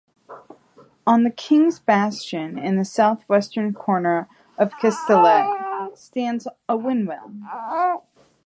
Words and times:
On 1.05 1.21
the 1.21 1.29
King's 1.29 1.79
Bastion, 1.79 2.57
in 2.57 2.75
the 2.75 2.83
southwestern 2.85 3.71
corner 3.71 4.27
of 4.57 4.71
Kastellet, 4.81 5.95
stands 5.95 6.47
a 6.67 6.75
windmill. 6.75 7.35